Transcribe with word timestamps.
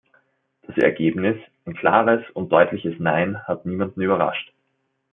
Das 0.63 0.77
Ergebnis, 0.79 1.37
ein 1.65 1.75
klares 1.75 2.23
und 2.33 2.51
deutliches 2.51 2.95
Nein, 2.97 3.37
hat 3.43 3.67
niemanden 3.67 4.01
überrascht. 4.01 4.51